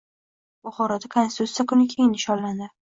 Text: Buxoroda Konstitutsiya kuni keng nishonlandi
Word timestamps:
Buxoroda 0.69 1.13
Konstitutsiya 1.17 1.69
kuni 1.75 1.89
keng 1.95 2.13
nishonlandi 2.19 2.77